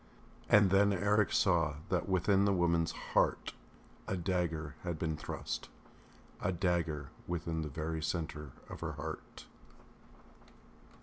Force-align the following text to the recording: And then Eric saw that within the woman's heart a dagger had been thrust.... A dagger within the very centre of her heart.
And 0.49 0.71
then 0.71 0.91
Eric 0.93 1.31
saw 1.31 1.75
that 1.89 2.09
within 2.09 2.45
the 2.45 2.53
woman's 2.53 2.91
heart 3.13 3.53
a 4.07 4.17
dagger 4.17 4.73
had 4.81 4.97
been 4.97 5.15
thrust.... 5.15 5.69
A 6.41 6.51
dagger 6.51 7.09
within 7.27 7.61
the 7.61 7.69
very 7.69 8.01
centre 8.01 8.49
of 8.67 8.79
her 8.79 8.93
heart. 8.93 9.45